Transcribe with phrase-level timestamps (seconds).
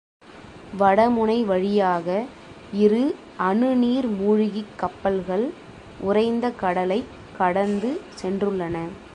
[0.79, 2.25] வடமுனை வழியாக
[2.73, 3.15] இரு
[3.37, 5.53] அணு நீர் மூழ்கிக் கப்பல்கள்
[5.99, 8.01] உறைந்த கடலைக் கடந்து
[8.21, 8.77] சென்றுள்ளன.